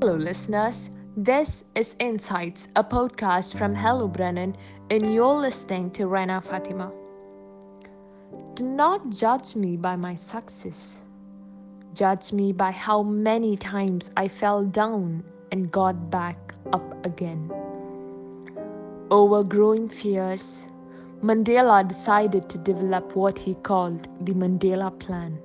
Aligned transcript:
Hello, 0.00 0.16
listeners. 0.16 0.90
This 1.16 1.64
is 1.74 1.96
Insights, 1.98 2.68
a 2.76 2.84
podcast 2.84 3.56
from 3.56 3.74
Hello 3.74 4.08
Brennan, 4.08 4.56
and 4.90 5.14
you're 5.14 5.34
listening 5.34 5.90
to 5.92 6.06
Rena 6.06 6.40
Fatima. 6.40 6.92
Do 8.54 8.64
not 8.64 9.10
judge 9.10 9.56
me 9.56 9.76
by 9.76 9.96
my 9.96 10.16
success. 10.16 10.98
Judge 11.94 12.32
me 12.32 12.52
by 12.52 12.70
how 12.70 13.02
many 13.02 13.56
times 13.56 14.10
I 14.16 14.28
fell 14.28 14.64
down 14.64 15.24
and 15.50 15.72
got 15.72 16.10
back 16.10 16.54
up 16.72 17.06
again. 17.06 17.50
Overgrowing 19.10 19.88
fears, 19.88 20.64
Mandela 21.22 21.86
decided 21.86 22.48
to 22.48 22.58
develop 22.58 23.16
what 23.16 23.36
he 23.36 23.54
called 23.54 24.06
the 24.24 24.34
Mandela 24.34 24.96
Plan. 25.00 25.36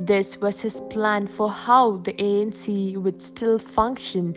This 0.00 0.40
was 0.40 0.60
his 0.60 0.80
plan 0.90 1.28
for 1.28 1.48
how 1.48 1.98
the 1.98 2.14
ANC 2.14 2.96
would 2.96 3.22
still 3.22 3.60
function 3.60 4.34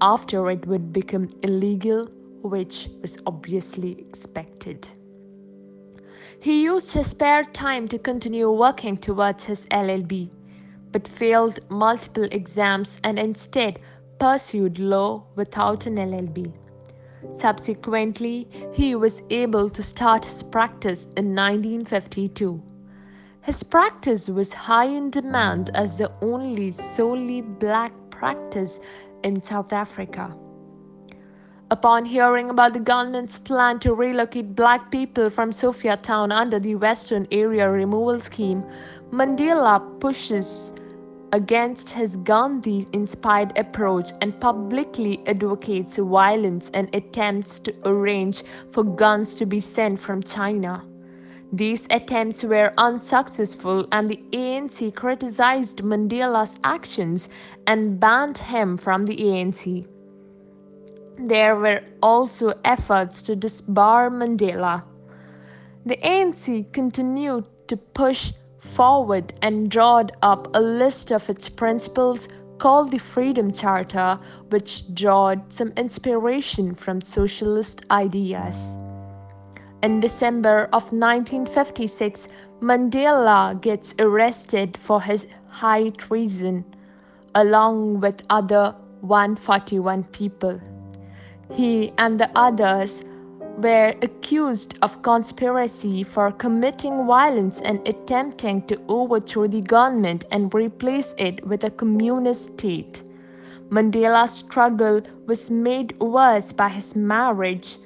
after 0.00 0.50
it 0.50 0.66
would 0.66 0.92
become 0.92 1.28
illegal, 1.44 2.06
which 2.42 2.88
was 3.00 3.18
obviously 3.26 3.92
expected. 3.92 4.88
He 6.40 6.64
used 6.64 6.90
his 6.90 7.10
spare 7.10 7.44
time 7.44 7.86
to 7.88 7.98
continue 7.98 8.50
working 8.50 8.96
towards 8.96 9.44
his 9.44 9.66
LLB, 9.66 10.30
but 10.90 11.06
failed 11.06 11.60
multiple 11.70 12.28
exams 12.32 13.00
and 13.04 13.20
instead 13.20 13.78
pursued 14.18 14.80
law 14.80 15.22
without 15.36 15.86
an 15.86 15.94
LLB. 15.94 16.52
Subsequently, 17.34 18.48
he 18.72 18.94
was 18.94 19.22
able 19.30 19.68
to 19.70 19.82
start 19.82 20.24
his 20.24 20.42
practice 20.42 21.06
in 21.16 21.34
1952. 21.34 22.62
His 23.42 23.62
practice 23.62 24.28
was 24.28 24.52
high 24.52 24.86
in 24.86 25.10
demand 25.10 25.70
as 25.74 25.98
the 25.98 26.10
only 26.22 26.72
solely 26.72 27.40
black 27.42 27.92
practice 28.10 28.80
in 29.22 29.42
South 29.42 29.72
Africa. 29.72 30.34
Upon 31.70 32.04
hearing 32.04 32.50
about 32.50 32.74
the 32.74 32.80
government's 32.80 33.40
plan 33.40 33.80
to 33.80 33.92
relocate 33.92 34.54
black 34.54 34.90
people 34.90 35.30
from 35.30 35.50
Sophiatown 35.50 36.32
under 36.32 36.60
the 36.60 36.76
Western 36.76 37.26
Area 37.32 37.68
Removal 37.68 38.20
Scheme, 38.20 38.64
Mandela 39.10 39.80
pushes 40.00 40.72
against 41.32 41.90
his 41.90 42.16
Gandhi 42.16 42.86
inspired 42.92 43.56
approach 43.58 44.10
and 44.20 44.38
publicly 44.40 45.22
advocates 45.26 45.96
violence 45.98 46.70
and 46.74 46.94
attempts 46.94 47.58
to 47.60 47.74
arrange 47.84 48.42
for 48.72 48.84
guns 48.84 49.34
to 49.36 49.46
be 49.46 49.60
sent 49.60 49.98
from 50.00 50.22
China. 50.22 50.84
These 51.52 51.86
attempts 51.90 52.42
were 52.42 52.72
unsuccessful, 52.76 53.86
and 53.92 54.08
the 54.08 54.20
ANC 54.32 54.94
criticized 54.94 55.82
Mandela's 55.82 56.58
actions 56.64 57.28
and 57.66 58.00
banned 58.00 58.38
him 58.38 58.76
from 58.76 59.06
the 59.06 59.16
ANC. 59.16 59.86
There 61.18 61.56
were 61.56 61.82
also 62.02 62.52
efforts 62.64 63.22
to 63.22 63.36
disbar 63.36 64.10
Mandela. 64.10 64.82
The 65.86 65.96
ANC 65.98 66.72
continued 66.72 67.44
to 67.68 67.76
push 67.76 68.32
forward 68.58 69.34
and 69.42 69.70
drawed 69.70 70.12
up 70.22 70.48
a 70.54 70.60
list 70.60 71.10
of 71.10 71.28
its 71.28 71.48
principles 71.48 72.28
called 72.58 72.90
the 72.90 72.98
Freedom 72.98 73.52
Charter, 73.52 74.18
which 74.50 74.92
drawed 74.94 75.52
some 75.52 75.72
inspiration 75.76 76.74
from 76.74 77.00
socialist 77.02 77.84
ideas. 77.90 78.76
In 79.82 80.00
December 80.00 80.64
of 80.72 80.84
1956, 80.92 82.28
Mandela 82.60 83.60
gets 83.60 83.94
arrested 83.98 84.76
for 84.76 85.00
his 85.02 85.26
high 85.48 85.90
treason, 85.90 86.64
along 87.34 88.00
with 88.00 88.22
other 88.30 88.74
141 89.02 90.04
people. 90.04 90.58
He 91.52 91.92
and 91.98 92.18
the 92.18 92.30
others 92.34 93.02
were 93.58 93.94
accused 94.02 94.78
of 94.82 95.02
conspiracy 95.02 96.02
for 96.02 96.30
committing 96.32 97.06
violence 97.06 97.60
and 97.62 97.86
attempting 97.88 98.66
to 98.66 98.80
overthrow 98.88 99.46
the 99.46 99.60
government 99.60 100.24
and 100.30 100.54
replace 100.54 101.14
it 101.18 101.44
with 101.46 101.64
a 101.64 101.70
communist 101.70 102.44
state. 102.46 103.02
Mandela's 103.70 104.32
struggle 104.32 105.00
was 105.26 105.50
made 105.50 105.98
worse 106.00 106.52
by 106.52 106.68
his 106.68 106.94
marriage 106.94 107.78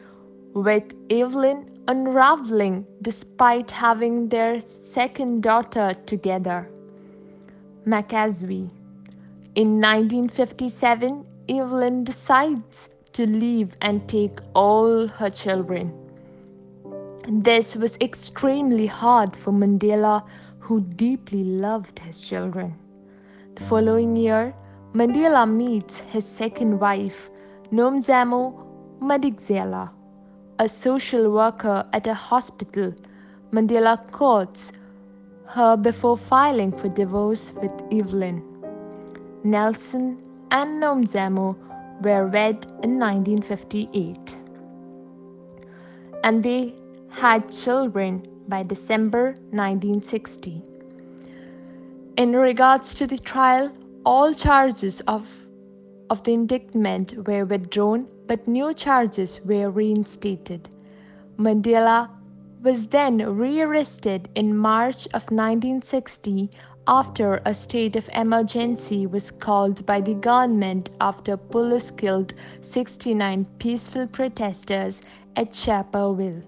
with 0.54 0.92
Evelyn 1.10 1.70
unraveling 1.88 2.86
despite 3.03 3.70
having 3.70 4.28
their 4.28 4.60
second 4.60 5.42
daughter 5.42 5.94
together. 6.06 6.69
Makaziwe. 7.86 8.70
In 9.54 9.80
1957, 9.80 11.25
Evelyn 11.48 12.04
decides 12.04 12.88
to 13.20 13.26
leave 13.26 13.75
and 13.82 14.08
take 14.08 14.38
all 14.54 15.06
her 15.06 15.28
children. 15.28 15.92
This 17.28 17.76
was 17.76 17.98
extremely 18.00 18.86
hard 18.86 19.36
for 19.36 19.53
Mandela, 19.53 20.22
who 20.58 20.81
deeply 20.81 21.44
loved 21.44 21.98
his 21.98 22.22
children. 22.22 22.75
The 23.56 23.64
following 23.64 24.16
year, 24.16 24.54
Mandela 24.94 25.44
meets 25.47 25.98
his 25.98 26.25
second 26.25 26.80
wife, 26.80 27.28
Nomzamo 27.70 28.42
Madikizela, 29.03 29.91
a 30.59 30.66
social 30.66 31.30
worker 31.30 31.84
at 31.92 32.06
a 32.06 32.14
hospital. 32.14 32.94
Mandela 33.53 33.98
courts 34.12 34.72
her 35.44 35.76
before 35.76 36.16
filing 36.16 36.72
for 36.72 36.88
divorce 36.88 37.53
with 37.60 37.72
Evelyn. 37.92 38.42
Nelson 39.44 40.16
and 40.50 40.82
Nomzamo 40.82 41.54
were 42.00 42.27
wed 42.27 42.66
in 42.83 42.99
1958. 42.99 44.41
And 46.25 46.43
they 46.43 46.75
had 47.11 47.50
children 47.53 48.27
by 48.49 48.62
December 48.62 49.34
1960. 49.50 50.62
In 52.16 52.33
regards 52.33 52.94
to 52.94 53.06
the 53.06 53.19
trial, 53.19 53.72
all 54.05 54.34
charges 54.34 55.00
of, 55.03 55.28
of 56.10 56.22
the 56.25 56.33
indictment 56.33 57.27
were 57.27 57.44
withdrawn, 57.44 58.06
but 58.27 58.47
new 58.47 58.75
charges 58.75 59.41
were 59.44 59.71
reinstated. 59.71 60.69
Mandela 61.39 62.10
was 62.62 62.89
then 62.89 63.19
rearrested 63.37 64.28
in 64.34 64.56
March 64.56 65.06
of 65.06 65.22
1960 65.31 66.50
after 66.91 67.41
a 67.45 67.55
state 67.55 67.95
of 67.95 68.11
emergency 68.15 69.06
was 69.06 69.31
called 69.31 69.87
by 69.87 70.01
the 70.01 70.15
government 70.15 70.91
after 71.01 71.37
police 71.37 71.93
killed 71.93 72.34
69 72.62 73.47
peaceful 73.61 74.09
protesters 74.09 75.01
at 75.37 75.53
Sharpeville. 75.53 76.43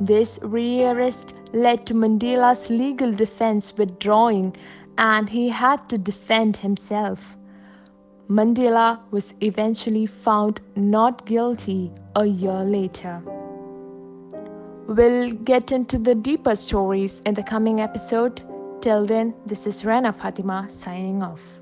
This 0.00 0.38
rearrest 0.38 1.34
led 1.52 1.84
to 1.86 1.92
Mandela's 1.92 2.70
legal 2.70 3.12
defense 3.12 3.74
withdrawing 3.76 4.56
and 4.96 5.28
he 5.28 5.50
had 5.50 5.86
to 5.90 5.98
defend 5.98 6.56
himself. 6.56 7.36
Mandela 8.30 9.00
was 9.10 9.34
eventually 9.42 10.06
found 10.06 10.62
not 10.76 11.26
guilty 11.26 11.92
a 12.16 12.24
year 12.24 12.64
later. 12.64 13.22
We'll 14.88 15.32
get 15.32 15.72
into 15.72 15.98
the 15.98 16.14
deeper 16.14 16.56
stories 16.56 17.20
in 17.26 17.34
the 17.34 17.42
coming 17.42 17.80
episode. 17.80 18.42
Till 18.82 19.06
then, 19.06 19.32
this 19.46 19.68
is 19.68 19.84
Rana 19.84 20.12
Fatima 20.12 20.66
signing 20.68 21.22
off. 21.22 21.61